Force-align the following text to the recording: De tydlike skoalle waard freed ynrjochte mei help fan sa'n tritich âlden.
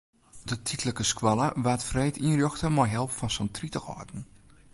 De 0.45 0.61
tydlike 0.67 1.05
skoalle 1.11 1.47
waard 1.65 1.83
freed 1.89 2.15
ynrjochte 2.27 2.67
mei 2.75 2.89
help 2.95 3.11
fan 3.17 3.31
sa'n 3.35 3.53
tritich 3.55 3.89
âlden. 3.97 4.21